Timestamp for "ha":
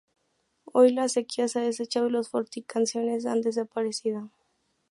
1.59-1.61